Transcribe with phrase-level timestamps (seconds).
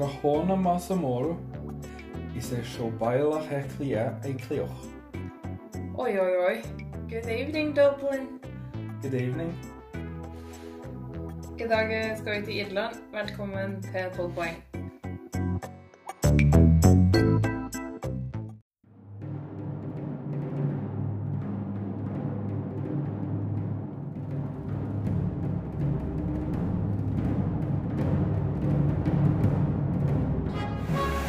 [0.00, 1.36] Trahona Masamoro.
[2.34, 4.80] Ise Shobaila Heklia Eklioch.
[5.98, 6.62] Oi, oi, oi.
[7.10, 8.40] Good evening, Dublin.
[9.02, 9.52] Good evening.
[11.58, 12.96] I dag skal vi til Irland.
[13.12, 14.89] Velkommen til 12 poeng.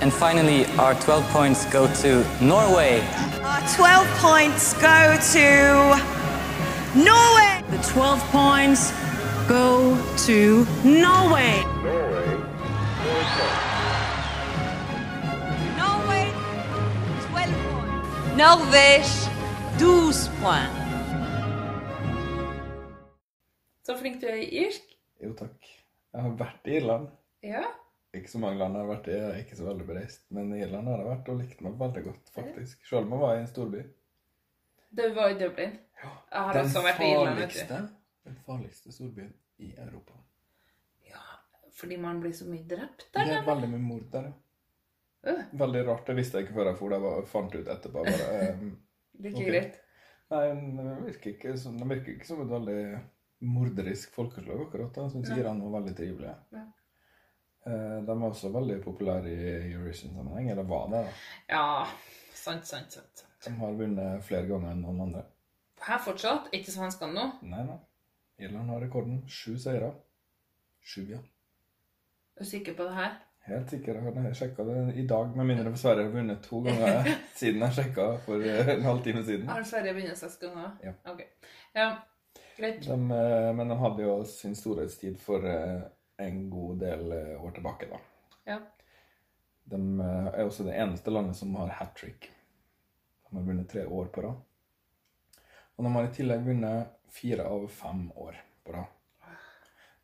[0.02, 3.02] And finally, our 12 points go to Norway.
[3.44, 5.96] Our 12 points go to
[6.96, 7.62] Norway.
[7.70, 8.92] The 12 points
[9.48, 11.62] go to Norway.
[15.78, 16.26] Norway,
[17.30, 18.36] 12 points.
[18.36, 19.30] Norvège,
[19.78, 20.78] 12 points.
[23.86, 24.82] Så flink du er i irsk.
[25.24, 25.58] Jo, takk.
[26.14, 27.08] Jeg har vært i Irland.
[27.44, 27.64] Ja.
[28.12, 30.24] Ikke så mange land jeg har vært i, jeg er ikke så veldig bereist.
[30.36, 32.82] Men Irland har jeg vært og likte meg veldig godt, faktisk.
[32.90, 33.84] Selv om jeg var i en storby.
[35.00, 35.78] Du var i Dublin.
[36.02, 37.78] Jeg har også vært i Irland, farligste,
[38.28, 39.32] den farligste storbyen
[39.64, 40.18] i Europa.
[41.08, 41.24] Ja,
[41.78, 44.38] fordi man blir så mye drept Det der, er veldig mye mord der, ja.
[45.22, 45.42] Uh.
[45.54, 46.08] Veldig rart.
[46.08, 46.94] Det visste jeg ikke før jeg for.
[46.98, 48.04] Jeg fant ut etterpå.
[48.08, 48.72] Bare, um,
[49.22, 49.52] det er ikke okay.
[49.54, 49.80] greit.
[50.32, 50.44] Nei,
[50.82, 52.80] det virker ikke som, det virker ikke som et veldig
[53.52, 54.92] morderisk folkeslag akkurat.
[54.96, 55.06] da.
[55.06, 55.34] Jeg syns.
[55.38, 56.36] Iran var veldig trivelig.
[56.58, 56.66] Ja.
[57.66, 61.04] Eh, De var også veldig populære i Eurovision-sammenheng, eller var det.
[61.06, 61.14] da.
[61.50, 61.86] Ja,
[62.34, 63.26] sant, sant, sant.
[63.46, 65.24] De har vunnet flere ganger enn noen andre.
[65.82, 67.28] Her fortsatt, ikke svenskene nå.
[67.50, 67.78] Nei, nei.
[68.42, 69.24] Irland har rekorden.
[69.30, 69.92] Sju seire.
[70.82, 71.18] Sju, ja.
[72.38, 73.16] Er du sikker på det her?
[73.48, 73.98] Helt sikker.
[73.98, 77.10] Jeg har sjekka det i dag, med mindre Sverre har vunnet to ganger
[77.40, 79.48] siden jeg sjekka for en halvtime siden.
[79.50, 80.76] Har Sverige vunnet seks ganger?
[80.86, 80.94] Ja.
[81.10, 81.24] Ok.
[81.78, 81.88] Ja,
[82.58, 82.84] greit.
[82.86, 85.82] De, eh, men de hadde jo sin storhetstid for eh,
[86.28, 88.00] en god del eh, år tilbake, da.
[88.50, 88.60] Ja.
[89.72, 92.32] De eh, er også det eneste landet som har hat trick.
[93.30, 94.40] De har vunnet tre år på rad.
[95.78, 98.98] Og de har i tillegg vunnet fire av fem år på rad.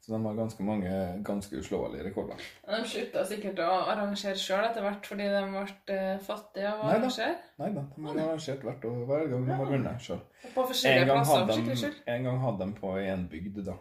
[0.07, 0.91] Så de har ganske mange
[1.27, 2.43] ganske uslåelige rekorder.
[2.63, 5.63] De slutta sikkert å arrangere sjøl etter hvert fordi de ble
[5.97, 7.33] eh, fattige av å Nei arrangere.
[7.59, 10.21] Nei da, de har arrangert hvert år hver gang de har vunnet sjøl.
[10.47, 13.75] En gang, hadde de, en gang hadde de på en bygd, da.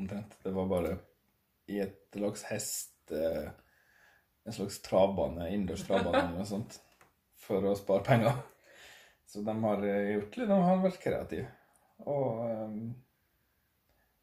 [0.00, 0.38] Omtrent.
[0.40, 0.96] Det var bare
[1.68, 2.94] i et slags hest...
[3.12, 3.48] eh,
[4.48, 6.78] En slags travbane, innendørs travbane eller noe sånt.
[7.44, 8.38] For å spare penger.
[9.28, 11.50] Så de har eh, gjort litt De har vært kreative.
[12.08, 12.78] Og um,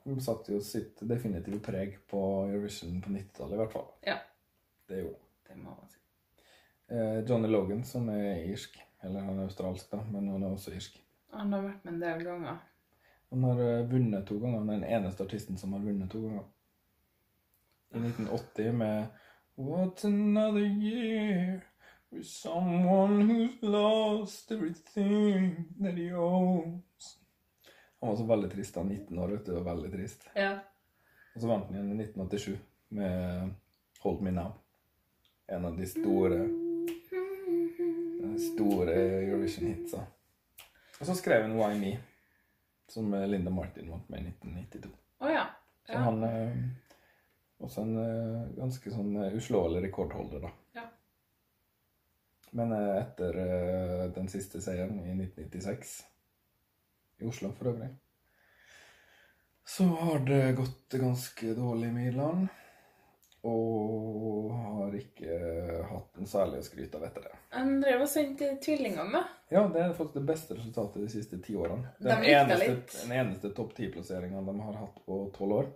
[0.06, 3.86] de satte jo sitt definitive preg på Eurovision på 90-tallet, i hvert fall.
[4.08, 4.18] Ja.
[4.90, 5.30] Det gjorde de.
[5.52, 6.02] Det må man si.
[6.90, 8.80] Eh, Johnny Logan, som er irsk.
[9.06, 10.98] Eller han er australsk, da, men han er også irsk.
[11.38, 12.58] Han har vært med en del ganger.
[13.34, 13.64] Han har
[13.94, 14.62] vunnet to ganger.
[14.64, 16.46] Han er den eneste artisten som har vunnet to ganger.
[17.96, 19.06] I 1980 med
[19.56, 21.62] What another year
[22.12, 27.20] with someone who's lost everything that he owns.
[28.00, 28.76] Han var så veldig trist.
[28.76, 29.58] Han 19 år, vet du.
[29.58, 30.30] og Veldig trist.
[30.36, 30.60] Ja.
[31.36, 32.58] Og så vant han igjen i 1987
[32.90, 33.50] med
[34.04, 34.52] Hold Me Now.
[35.48, 36.44] En av de store
[38.36, 40.06] de store Eurovision-hitsa.
[41.00, 41.98] Og så skrev han Why Me,
[42.92, 44.92] som Linda Martin vant med i 1992.
[45.20, 45.46] Oh, ja.
[45.88, 46.52] Så han er
[47.64, 50.52] også en eh, ganske sånn eh, uslåelig rekordholder, da.
[50.80, 50.88] Ja.
[52.56, 53.40] Men eh, etter
[54.16, 55.96] den siste seieren i 1996,
[57.24, 57.94] i Oslo for øvrig,
[59.66, 62.46] så har det gått ganske dårlig med Irland.
[63.46, 65.36] Og har ikke
[65.86, 67.34] hatt en særlig å skryte av etter det.
[67.54, 69.22] Han drev og sendte tvillingene, da.
[69.54, 71.92] Ja, det er faktisk det beste resultatet de siste ti årene.
[72.02, 75.70] Den de eneste, den eneste topp ti-plasseringa de har hatt på tolv år.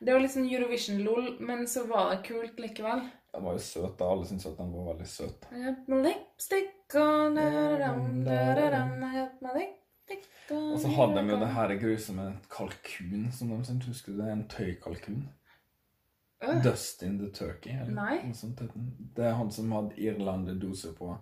[0.00, 3.04] Det var litt sånn Eurovision-lol, men så var det kult likevel.
[3.32, 4.08] Den var jo søt, da.
[4.10, 5.46] Alle syntes at den var veldig søt.
[5.52, 11.20] I got my lipstick on, da-da-dam, da-da-dam, I got my lipstick on, Og så hadde
[11.20, 14.32] de jo det her grusomme kalkun som de syntes husker du det?
[14.32, 15.20] En tøykalkun.
[16.42, 17.70] Øh, Dustin the Turkey.
[17.76, 18.20] Eller Nei.
[18.24, 18.90] noe sånt den.
[19.16, 21.12] Det er han som hadde Irland-dose på.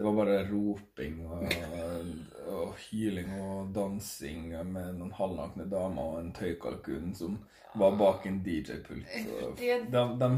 [0.00, 1.42] Det var bare roping og,
[2.48, 7.34] og hyling og dansing med noen halvnakne damer og en tøykalkun som
[7.76, 9.04] var bak en DJ-pult.
[9.04, 9.24] De,
[9.58, 10.30] Det- De, de,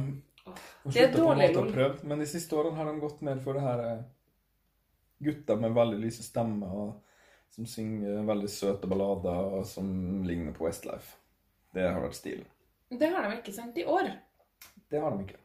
[0.90, 3.38] Det er på en måte å prøve, Men de siste årene har de gått ned
[3.44, 4.02] for det her eh,
[5.22, 6.92] gutter med veldig lyse stemmer og
[7.54, 11.14] som synger veldig søte ballader og som ligner på Westlife.
[11.72, 12.46] Det har vært stilen.
[12.90, 14.10] Det har de ikke sendt i år.
[14.90, 15.38] Det har de ikke.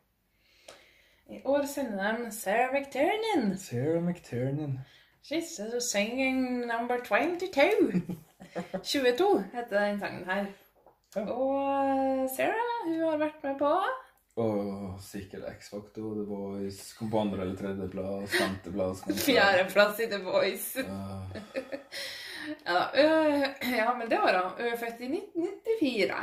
[1.30, 3.58] I år sender de Sarah McTiernan.
[3.58, 4.80] Sarah McTiernan.
[5.24, 8.02] She's singing number 22.
[8.84, 10.46] 22 heter den sangen her.
[11.16, 11.22] Ja.
[11.32, 13.72] Og Sarah, hun har vært med på
[14.38, 19.04] Og sikkert X-Factor, The Voice, kom på andre- eller tredjeplass, femteplass.
[19.26, 20.80] Fjerdeplass i The Voice.
[20.80, 21.22] Ja.
[22.96, 23.42] Øh,
[23.76, 24.42] ja, men det var da.
[24.56, 26.14] Hun er født i 1994.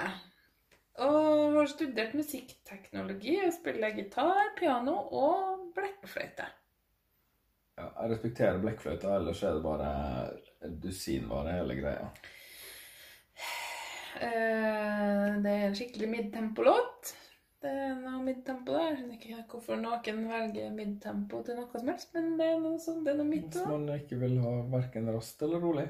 [1.02, 6.46] Og har studert musikkteknologi og spiller gitar, piano og blekkfløyte.
[7.74, 12.06] Ja, jeg respekterer blekkfløyta, ellers er det bare dusinvare, hele greia.
[14.22, 17.14] Eh, Det er en skikkelig midtempo-låt.
[17.64, 18.90] Det er noe midtempo der.
[18.92, 22.78] Jeg skjønner ikke hvorfor noen velger midtempo til noe som helst, men det er noe
[22.78, 25.86] sånn, det er noe midt Hvis man ikke vil ha verken rast eller rolig,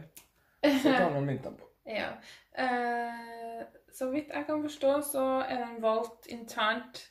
[0.64, 1.68] så tar man midtempo.
[1.84, 2.12] Ja.
[2.56, 3.64] Eh,
[3.94, 7.05] så vidt jeg kan forstå, så er den valgt internt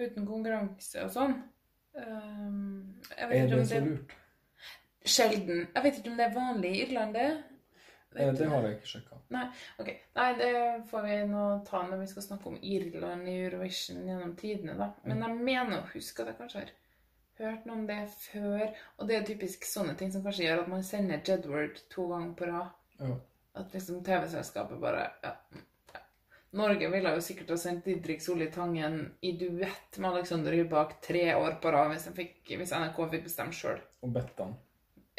[0.00, 1.36] uten konkurranse og sånn.
[1.94, 4.16] Vet Er det så lurt?
[5.00, 5.62] Sjelden.
[5.74, 7.30] Jeg vet ikke om det er vanlig i Irland, det.
[8.12, 9.16] Vet Eh, Det har jeg ikke sjekka.
[9.30, 9.44] Nei,
[9.78, 9.96] okay.
[10.16, 10.52] Nei, det
[10.90, 14.90] får vi nå ta når vi skal snakke om Irland i Eurovision gjennom tidene, da.
[15.04, 16.72] Men jeg mener å huske at jeg kanskje har
[17.44, 18.64] hørt noe om det før.
[18.98, 22.34] Og det er typisk sånne ting som kanskje gjør at man sender Jedward to ganger
[22.34, 22.74] på rad.
[22.98, 23.14] Ja.
[23.62, 25.36] At liksom TV-selskapet bare ja.
[26.52, 31.28] Norge ville jo sikkert ha sendt Didrik Solli Tangen i duett med Alexander Rybak tre
[31.38, 33.78] år på rad hvis, fikk, hvis NRK fikk bestemme sjøl.
[34.02, 34.56] Og Bettan.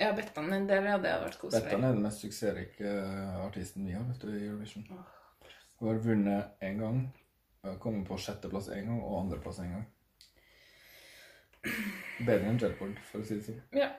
[0.01, 1.63] Ja, Bettan en del, ja, det hadde vært koselig.
[1.69, 4.83] Bettan er den mest suksessrike eh, artisten vi har vet du, i Eurovision.
[5.79, 7.01] Hun har vunnet én gang,
[7.79, 9.87] kommet på sjetteplass én gang og andreplass én gang.
[12.25, 13.61] Bedre enn Jedward, for å si det sånn.
[13.77, 13.91] Ja.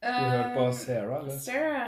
[0.00, 1.38] Skal du høre på Eh, Sarah, eller?
[1.46, 1.86] Sarah.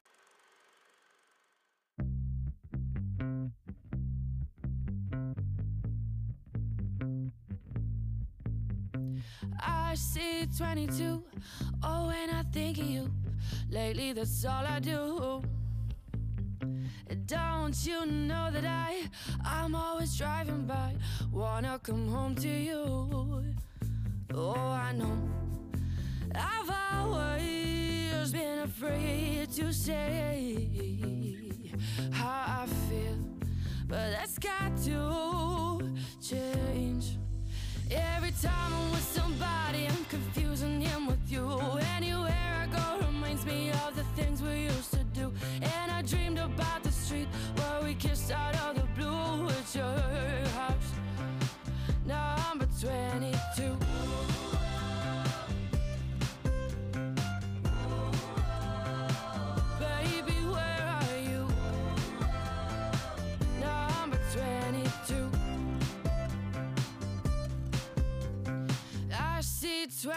[9.98, 11.22] See 22.
[11.82, 13.10] Oh, and I think of you.
[13.70, 15.42] Lately, that's all I do.
[17.26, 19.08] Don't you know that I,
[19.44, 20.94] I'm always driving by,
[21.32, 23.44] wanna come home to you.
[24.34, 25.18] Oh, I know.
[26.34, 30.58] I've always been afraid to say
[32.12, 33.18] how I feel,
[33.86, 37.16] but that's got to change.
[37.90, 39.87] Every time I'm with somebody,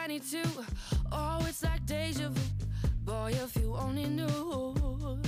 [0.06, 0.42] 22.
[1.12, 2.42] Oh, it's like deja vu.
[3.04, 5.20] Boy, if you only knew.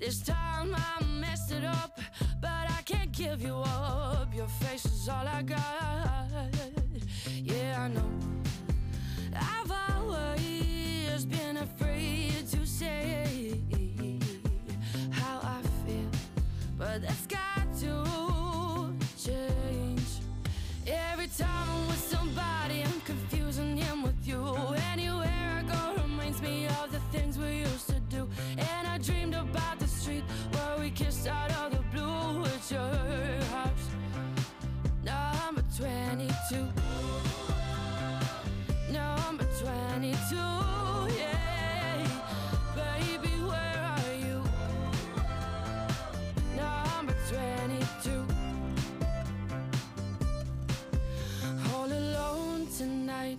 [0.00, 2.00] This time I messed it up,
[2.40, 4.34] but I can't give you up.
[4.34, 6.28] Your face is all I got.
[7.36, 8.10] Yeah, I know.
[9.36, 13.31] I've always been afraid to say
[36.52, 36.68] 22.
[38.92, 40.36] Number 22,
[41.16, 42.06] yeah.
[42.74, 44.42] Baby, where are you?
[46.56, 48.26] Number 22.
[51.74, 53.38] All alone tonight.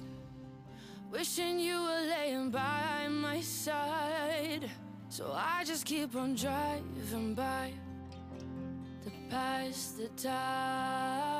[1.11, 4.69] Wishing you were laying by my side.
[5.09, 7.73] So I just keep on driving by
[9.03, 11.32] to pass the time.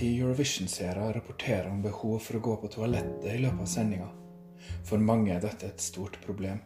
[0.00, 4.06] Ti Eurovision-seere rapporterer om behov for å gå på toalettet i løpet av sendinga.
[4.88, 6.62] For mange er dette et stort problem.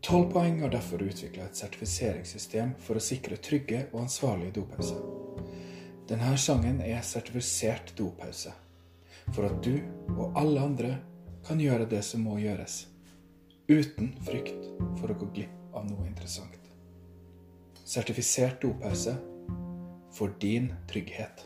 [0.00, 5.02] Tolv poeng har derfor utvikla et sertifiseringssystem for å sikre trygge og ansvarlige dopauser.
[6.08, 8.54] Denne sangen er sertifisert dopause.
[9.36, 9.74] For at du
[10.16, 10.94] og alle andre
[11.44, 12.78] kan gjøre det som må gjøres,
[13.68, 16.72] uten frykt for å gå glipp av noe interessant.
[17.84, 19.18] Sertifisert dopause
[20.16, 21.44] for din trygghet.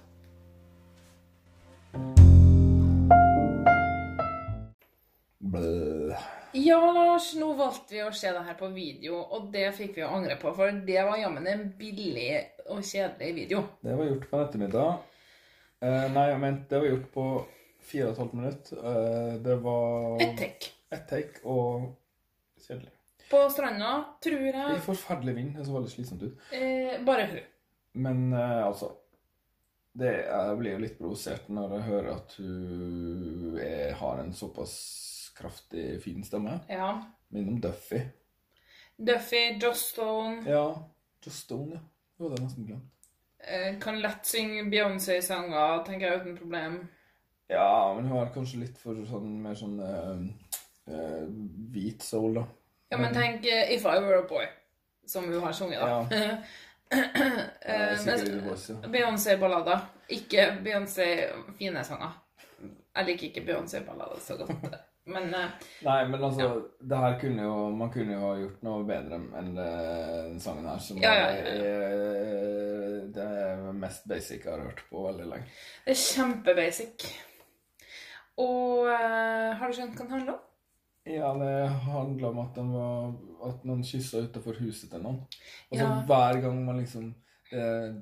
[6.53, 10.05] Ja, Lars, nå valgte vi å se det her på video, og det fikk vi
[10.05, 12.29] å angre på, for det var jammen en billig
[12.69, 13.63] og kjedelig video.
[13.83, 14.93] Det var gjort på en ettermiddag.
[15.83, 17.27] Eh, nei, jeg mente det var gjort på
[17.93, 18.83] 4 15 minutter.
[18.93, 20.73] Eh, det var Et take.
[20.93, 21.89] Et take og
[22.63, 22.93] kjedelig.
[23.33, 25.55] På stranda, tror jeg I forferdelig vind.
[25.57, 26.49] Det så veldig slitsomt ut.
[26.53, 27.41] eh, bare hun.
[28.05, 28.93] Men eh, altså
[29.93, 34.75] det, Jeg blir jo litt provosert når jeg hører at hun er, har en såpass
[35.37, 36.59] kraftig, fin stemme.
[36.69, 36.95] Ja.
[37.33, 38.01] Minner om Duffy.
[38.97, 40.67] Duffy, Joss Stone, Ja.
[41.25, 41.83] Joss Stone, ja.
[42.23, 42.89] Det er nesten glemt.
[43.43, 46.77] eh, kan lett synge Beyoncé-sanger, tenker jeg, uten problem.
[47.51, 50.21] Ja, men hun er kanskje litt for sånn mer sånn eh,
[50.95, 51.25] uh,
[51.75, 52.45] hvit soul, da.
[52.93, 54.47] Ja, men tenk uh, If I Were A Boy,
[55.07, 56.07] som hun har sunget, da.
[56.13, 56.37] Ja.
[56.93, 58.89] Eh, ja.
[58.93, 59.85] Beyoncé-ballader.
[60.13, 62.17] Ikke Beyoncé-fine sanger.
[62.97, 64.75] Jeg liker ikke Beyoncé-ballader så godt.
[65.07, 65.49] Men eh,
[65.83, 69.49] Nei, men altså, det her kunne jo Man kunne jo ha gjort noe bedre enn
[69.57, 71.73] den sangen her, som Ja, ja, ja, ja.
[73.09, 75.51] er det mest basic jeg har hørt på veldig lenge.
[75.87, 77.09] det er kjempebasic.
[78.43, 80.49] Og eh, har du skjønt hva den handler om?
[81.05, 83.15] Ja, det handla om at, var,
[83.49, 85.17] at noen kyssa utafor huset til noen.
[85.71, 86.03] Og så Ja.
[86.07, 87.15] hver gang man liksom
[87.53, 87.95] eh,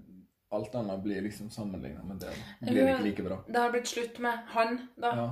[0.52, 2.26] Alt annet blir liksom sammenligna med det.
[2.60, 2.66] da.
[2.72, 3.36] Blir ikke like bra.
[3.46, 5.12] Det har blitt slutt med han, da.
[5.16, 5.26] Ja.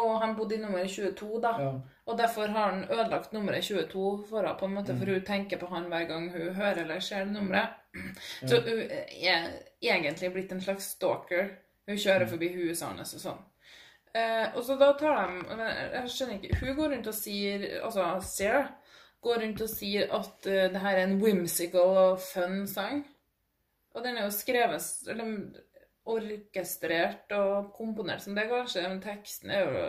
[0.00, 1.50] Og han bodde i nummer 22, da.
[1.60, 1.72] ja.
[2.06, 4.98] Og derfor har han ødelagt nummeret 22 for henne, på en måte, Mm.
[4.98, 7.68] for hun tenker på han hver gang hun hører eller ser det nummeret.
[8.46, 9.50] Så hun er
[9.82, 11.48] egentlig blitt en slags stalker.
[11.88, 13.44] Hun kjører forbi huset hans og sånn.
[14.14, 18.04] Eh, og så da tar de Jeg skjønner ikke Hun går rundt og sier Altså
[18.22, 18.68] Sarah
[19.24, 22.98] går rundt og sier at uh, det her er en whimsical og fun sang.
[23.96, 25.30] Og den er jo skrevet Eller
[26.04, 29.86] orkestrert og komponert som det, kanskje, men teksten er jo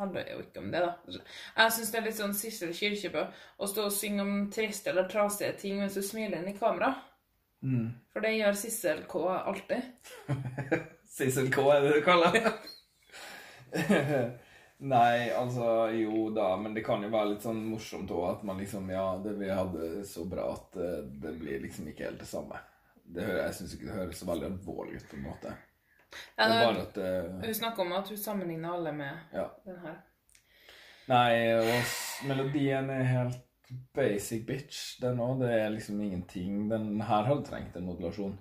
[0.00, 1.22] handler jo ikke om det, da.
[1.56, 3.24] Jeg syns det er litt sånn Sissel Kyrkjebø
[3.62, 6.94] å stå og synge om triste eller trasige ting mens du smiler inn i kamera.
[7.62, 7.92] Mm.
[8.10, 9.90] For det gjør Sissel K alltid.
[11.16, 12.54] Sissel K er det du kaller det?
[14.82, 18.58] Nei, altså jo da, men det kan jo være litt sånn morsomt òg at man
[18.58, 22.26] liksom Ja, det vi hadde så bra at eh, det blir liksom ikke helt det
[22.26, 22.58] samme.
[23.04, 25.52] Det hører, jeg syns ikke det høres så veldig alvorlig ut på en måte.
[26.12, 29.46] Det Ja, det- bare at uh, Hun snakker om at hun sammenligner alle med Ja.
[29.64, 29.96] den her.
[31.08, 33.40] Nei, og melodien er helt
[33.94, 35.40] basic bitch, den òg.
[35.40, 36.68] Det er liksom ingenting.
[36.70, 38.38] Den her hadde trengt en modulasjon.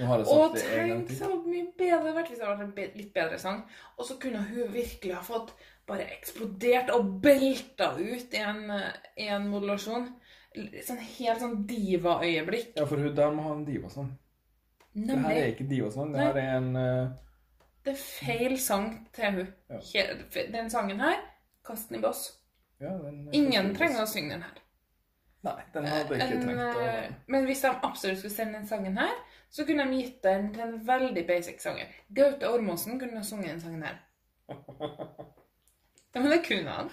[0.00, 3.60] Og tenk så mye bedre det vært hvis det hadde vært en litt bedre sang.
[3.98, 5.52] Og så kunne hun virkelig ha fått
[5.90, 8.92] bare eksplodert og belta ut i en, eh,
[9.24, 10.08] i en modulasjon.
[10.86, 12.72] Sånn helt sånn diva-øyeblikk.
[12.78, 14.10] Ja, for hun der må ha en divasang.
[14.94, 16.14] Det her er ikke divasang.
[16.14, 17.10] Det her er en uh...
[17.84, 19.52] Det er feil sang til hun.
[19.94, 20.06] Ja.
[20.52, 21.22] Den sangen her,
[21.64, 22.26] kast den i boss.
[22.80, 22.92] ja,
[23.32, 24.58] Ingen trenger å synge den her.
[25.46, 28.68] Nei, den hadde ikke En, trengt å eh, Men hvis de absolutt skulle sende den
[28.68, 29.14] sangen her,
[29.50, 31.88] så kunne de gitt den til en veldig basic sanger.
[32.14, 34.00] Gaute Ormåsen kunne ha sunget den sangen her.
[36.10, 36.88] Ja, men det kunne han.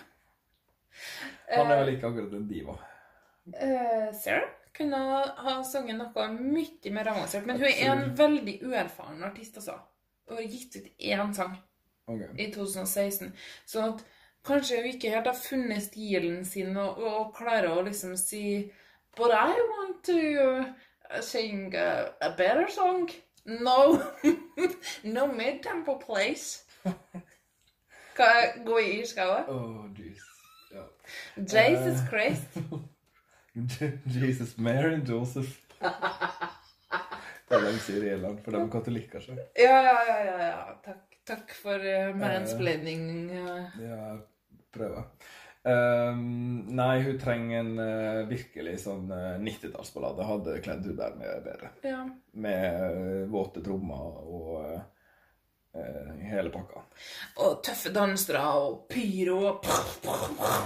[1.49, 2.75] Han er vel ikke akkurat en diva.
[3.47, 4.97] Uh, Sarah kunne
[5.41, 9.79] ha sunget noe mye mer avansert, men hun er en veldig uerfaren artist, altså.
[10.29, 11.55] Hun har gitt ut én sang
[12.05, 12.29] okay.
[12.37, 13.31] i 2016,
[13.65, 14.03] sånn at
[14.45, 18.71] kanskje hun ikke helt har funnet stilen sin og, og klarer å liksom si
[19.17, 23.09] But I want to sing a, a better song.
[23.45, 23.97] No.
[25.03, 26.63] no mid-tempo place.
[28.17, 28.29] Hva
[28.65, 29.49] gå i skauet?
[29.49, 30.21] Oh, jeez.
[30.73, 30.85] Ja.
[31.37, 32.59] Jesus uh, Christ.
[34.21, 35.57] Jesus, Mary and Joseph.
[37.47, 39.21] Det er det de sier i Irland, for de er katolikker.
[39.23, 39.35] Så.
[39.55, 40.73] Ja, ja, ja, ja, ja.
[40.83, 43.03] Takk, takk for uh, mansplaining.
[43.31, 43.65] Uh.
[43.83, 44.17] Ja,
[44.73, 45.03] prøver.
[45.67, 50.27] Um, nei, hun trenger en uh, virkelig sånn uh, 90-tallsballade.
[50.29, 51.71] Hadde kledd hun der med bedre.
[51.83, 52.05] ja.
[52.37, 54.77] Med uh, våte trommer og
[55.77, 56.79] hele pakka.
[57.45, 59.67] Og tøffe dansere og pyro og,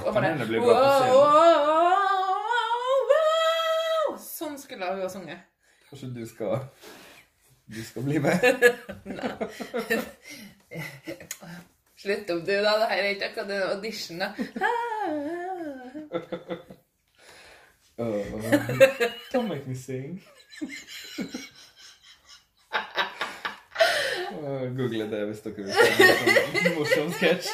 [0.08, 1.18] og det blir bra på scenen.
[1.18, 4.14] wow, wow.
[4.24, 5.44] Sånn skulle hun ha sunget.
[5.90, 6.62] Kanskje du skal
[7.76, 8.40] Du skal bli med?
[12.02, 12.72] Slutt opp, du, da.
[12.80, 14.28] Det her er ikke akkurat en audition, da.
[17.98, 18.26] Uh,
[19.34, 20.24] don't make me sing.
[24.78, 25.80] Google det hvis dere vil se
[26.70, 27.48] en morsom sketsj.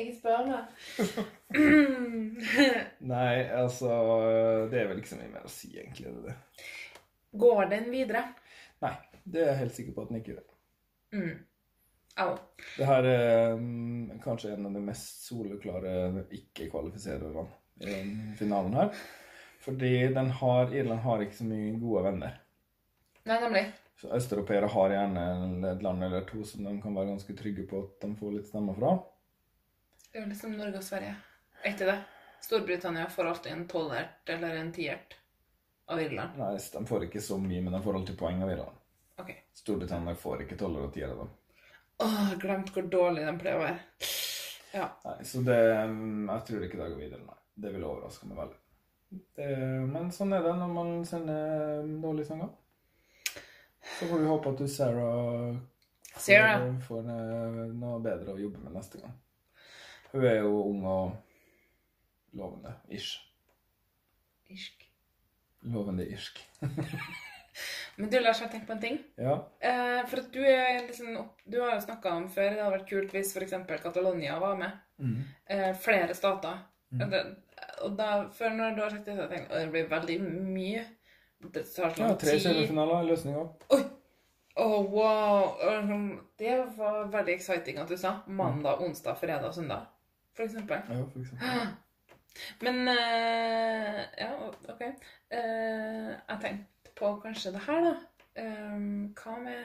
[0.00, 0.64] Ikke spør meg.
[3.12, 3.92] Nei, altså
[4.72, 6.08] Det er vel ikke så mye mer å si, egentlig.
[6.08, 6.66] er det det.
[7.42, 8.26] Går den videre?
[8.84, 8.92] Nei,
[9.24, 10.46] det er jeg helt sikker på at den ikke gjør.
[11.12, 11.34] Mm.
[12.22, 12.32] Au.
[12.76, 17.46] Det her er mm, kanskje en av de mest soleklare ikke-kvalifisererne
[17.80, 18.90] i den finalen her.
[19.62, 22.36] Fordi den har, Irland har ikke så mye gode venner.
[23.30, 23.64] Nei, nemlig.
[24.02, 25.24] Så Østeuropeere har gjerne
[25.70, 28.48] et land eller to som de kan være ganske trygge på at de får litt
[28.48, 28.96] stemmer fra.
[30.08, 31.12] Det er jo liksom Norge og Sverige.
[31.62, 31.94] etter det?
[32.42, 35.14] Storbritannia får alltid en tolvert eller en tiert
[35.86, 36.34] av Irland.
[36.40, 38.80] Nei, de får ikke så mye, men de får alltid poeng av Irland.
[39.22, 39.30] Ok.
[39.60, 41.30] Storbritannia får ikke tolver og tiere av dem.
[42.02, 44.10] Åh, jeg glemte hvor dårlig de pleier å være.
[44.72, 44.88] Ja.
[45.04, 47.38] Nei, så det Jeg tror ikke det går videre, nei.
[47.54, 48.58] Det ville overraska meg veldig.
[49.38, 49.48] Det,
[49.94, 52.50] men sånn er det når man sender dårlige sanger.
[54.02, 55.56] Så får vi håpe at du, Sarah,
[56.16, 56.64] Sarah.
[56.88, 59.12] får, eh, noe bedre å jobbe med neste gang.
[60.10, 61.12] Hun er jo ung og
[62.34, 62.72] lovende.
[62.90, 63.20] Ish.
[64.50, 64.88] Irsk.
[65.70, 66.40] Lovende irsk.
[67.96, 68.98] Men du, Lars, jeg har tenkt på en ting.
[69.20, 69.36] Ja.
[69.60, 73.14] Eh, for at du liksom Du har jo snakka om før det hadde vært kult
[73.14, 73.54] hvis f.eks.
[73.84, 74.82] Catalonia var med.
[74.98, 75.20] Mm.
[75.46, 76.58] Eh, flere stater.
[76.98, 77.22] Og det,
[77.86, 79.88] og da, før når du har sagt det, så har jeg tenkt at det blir
[79.94, 80.84] veldig mye.
[81.42, 82.44] Det tar ja sånn tre tid.
[82.50, 83.46] semifinaler er løsninga.
[83.78, 83.82] Oi!
[84.54, 86.20] Åh, wow!
[86.36, 88.18] Det var veldig exciting at du sa.
[88.26, 89.86] Mandag, onsdag, fredag, søndag.
[90.36, 90.80] For eksempel.
[90.88, 91.48] Ja, for eksempel.
[92.64, 94.30] Men uh, Ja,
[94.68, 94.82] OK.
[94.82, 97.94] Uh, jeg tenkte på kanskje det her, da.
[98.42, 99.64] Um, hva med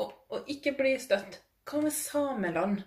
[0.00, 1.40] å, å ikke bli støtt?
[1.68, 2.84] Hva med sameland?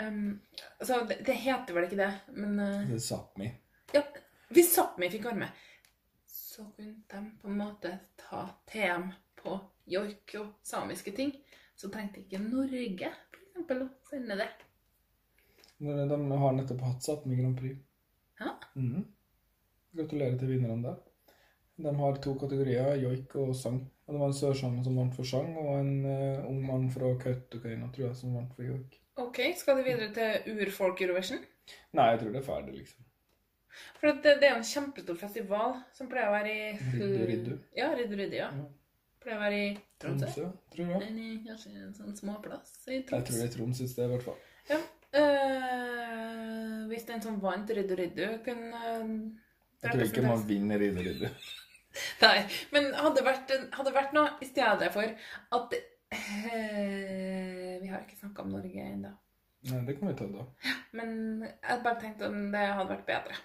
[0.00, 0.40] Um,
[0.78, 3.50] altså, det, det heter vel ikke det, men uh, Det er Sápmi.
[3.96, 4.04] ja,
[4.48, 5.66] Hvis Sápmi fikk være med,
[6.28, 9.10] så kunne de på en måte ta TM
[9.42, 9.58] på
[9.90, 11.32] joik og samiske ting.
[11.76, 14.50] Så trengte ikke Norge for eksempel, å sende det.
[15.80, 17.78] De de har nettopp hatt Sápmi Grand Prix.
[18.40, 18.56] Ja.
[18.74, 19.06] Mhm.
[19.96, 20.98] Gratulerer til vinnerne der.
[21.80, 23.80] De har to kategorier, joik og sang.
[24.06, 27.12] Og det var en sørsame som vant for sang, og en uh, ung mann fra
[27.22, 28.98] Kautokeino, tror jeg, som vant for joik.
[29.22, 31.40] Ok, Skal de videre til Urfolk-Eurovision?
[31.96, 33.06] Nei, jeg tror det er ferdig, liksom.
[34.00, 36.66] For det, det er jo en kjempestor festival som pleier å være i
[36.98, 37.52] Riddu, Riddu.
[37.76, 38.50] Ja, Riddu Riddu, ja.
[38.50, 38.66] Ja.
[39.20, 39.68] Pleier å være i
[40.00, 40.46] Tromsø.
[40.72, 41.00] Tror jeg.
[41.10, 44.24] Eller kanskje en sånn småplass i Jeg tror det er Troms et sted, i hvert
[44.24, 44.38] fall.
[44.70, 44.78] Ja.
[45.10, 49.08] Uh, hvis den som vant Riddu Riddu, kunne uh,
[49.82, 51.26] Jeg tror ikke man vinner Riddu Riddu.
[52.24, 52.36] Nei,
[52.70, 55.04] men hadde vært, hadde vært noe i stedet for
[55.58, 56.20] at uh,
[57.82, 59.12] Vi har ikke snakka om Norge ennå.
[59.68, 60.46] Nei, det kan vi ta da.
[60.96, 61.10] Men
[61.44, 63.40] jeg bare tenkte om det hadde vært bedre.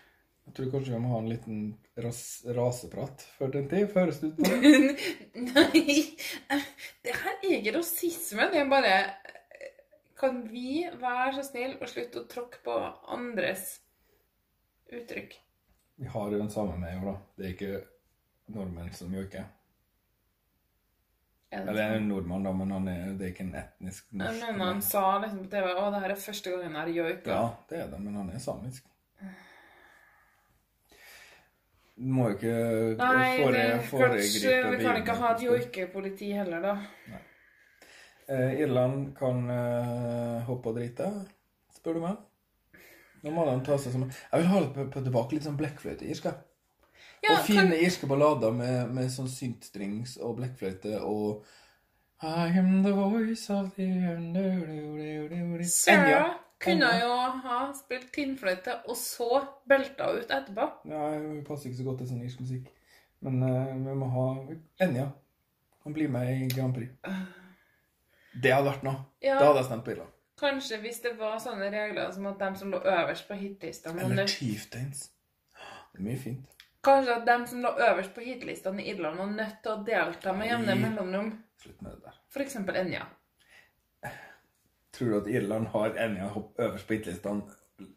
[0.45, 1.61] Jeg tror kanskje vi må ha en liten
[2.05, 2.21] ras
[2.57, 3.87] raseprat før den tid.
[3.93, 4.51] Føres ut på?
[5.47, 5.95] Nei,
[7.05, 8.49] det her er ikke rasisme.
[8.53, 8.93] Det er bare
[10.19, 12.77] Kan vi være så snill og slutte å tråkke på
[13.15, 13.81] andres
[14.93, 15.35] uttrykk?
[15.95, 17.17] Vi har jo den samme med, jo da.
[17.35, 17.83] Det er ikke
[18.55, 19.45] nordmenn som joiker.
[21.55, 21.99] Eller det sånn?
[21.99, 24.41] en nordmann, da, men han er, det er ikke en etnisk norsk.
[24.49, 27.31] Men han sa liksom på TV Å, det her er første gangen han har joika.
[27.31, 28.87] Ja, det er det, men han er samisk.
[31.95, 32.55] Du må jo ikke
[32.99, 37.19] Nei, fore- det, kanskje vi kan ikke ha et joikepoliti heller, da.
[38.27, 41.07] Eh, Irland kan eh, hoppe og drite,
[41.77, 42.17] spør du meg.
[43.23, 45.57] Nå må de ta seg som Jeg vil ha litt på, på tilbake litt sånn
[45.57, 46.27] blekkfløyte-irsk.
[47.23, 51.45] Ja, og fine kan, irske ballader med, med sånn syntstrings og blekkfløyte og
[52.25, 53.87] I am the voice of the
[55.63, 57.13] Sarah kunne jo
[57.45, 59.29] ha spilt tinnfløyte og så
[59.69, 60.67] belta ut etterpå.
[60.91, 62.73] Ja, hun passer ikke så godt til sånn irsk musikk.
[63.25, 64.27] Men uh, vi må ha
[64.85, 65.09] Enja.
[65.85, 66.91] Han blir med i Grand Prix.
[68.41, 69.05] Det hadde vært noe.
[69.23, 69.37] Ja.
[69.39, 70.11] Da hadde jeg stemt på Irland.
[70.39, 74.27] Kanskje hvis det var sånne regler som at dem som lå øverst på hitlista Eller
[74.27, 75.05] Chieftains.
[75.93, 76.49] Det er mye fint.
[76.85, 80.33] Kanskje at dem som lå øverst på hitlistene i Irland var nødt til å delta
[80.35, 81.31] med jevne mellomrom.
[81.61, 82.17] Slutt med det der.
[82.33, 83.05] For eksempel Enja.
[84.95, 87.43] Tror du at Irland har Enya hopp øverst på hitlistene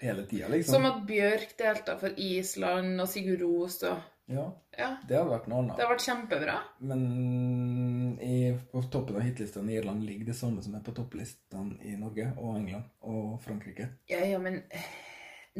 [0.02, 0.74] hele tida, liksom?
[0.74, 4.42] Som at Bjørk delta for Island og Sigurd Ros og Ja,
[4.76, 4.88] Ja.
[5.08, 5.76] det hadde vært noe annet.
[5.78, 6.56] Det hadde har vært kjempebra.
[6.90, 8.34] Men i,
[8.72, 12.26] på toppen av hitlistene i Irland ligger det samme som er på topplistene i Norge
[12.36, 13.86] og England og Frankrike.
[14.10, 14.90] Ja, ja, men eh,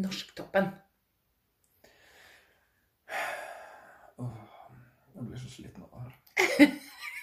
[0.03, 0.69] Norsktoppen.
[4.19, 4.37] Åh,
[5.15, 6.05] jeg blir så sliten av det
[6.59, 6.77] her.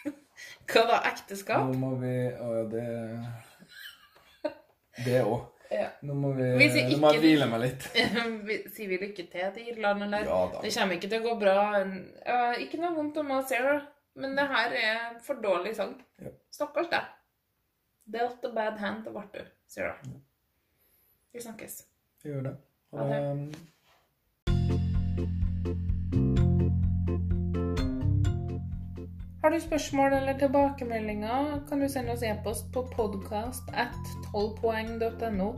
[0.72, 0.98] Hva da?
[1.12, 1.68] Ekteskap?
[1.70, 2.86] Nå må vi Å ja, det
[5.04, 5.52] Det òg.
[5.72, 5.88] Ja.
[6.06, 7.88] Nå må vi vi ikke, Nå må jeg hvile meg litt.
[8.76, 10.28] Sier vi lykke til til Irland, eller?
[10.30, 10.62] Ja da.
[10.64, 11.58] Det kommer ikke til å gå bra.
[12.64, 13.82] Ikke noe vondt om å her,
[14.22, 15.96] men det her er for dårlig sang.
[16.22, 16.32] Ja.
[16.54, 17.12] Stakkars deg.
[18.16, 20.20] Dealt a bad hand, det ble du, sier du.
[21.34, 21.80] Vi snakkes.
[22.24, 22.58] Vi gjør det.
[22.94, 23.24] Ha det.
[29.46, 35.50] Har du spørsmål eller tilbakemeldinger, kan du sende oss e-post på podcast at 12poeng.no.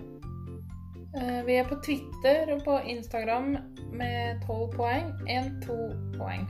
[1.15, 3.55] Eh, Vi er på Twitter og på Instagram
[3.93, 5.77] med 12 poeng, 1-2
[6.17, 6.43] poeng.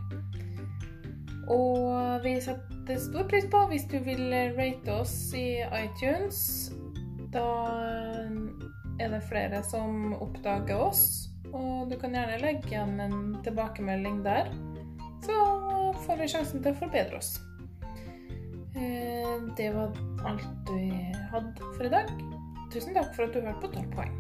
[1.54, 6.71] Og vi setter stor pris på hvis du vil rate oss i iTunes.
[7.34, 7.45] Da
[8.97, 14.50] er det flere som oppdager oss, og du kan gjerne legge igjen en tilbakemelding der
[15.21, 15.34] så
[16.05, 17.38] får vi sjansen til å forbedre oss.
[18.75, 19.93] Eh, Det var
[20.25, 20.89] alt vi
[21.31, 22.12] hadde for i dag.
[22.73, 24.15] Tusen takk for at du hørte på 12 poeng.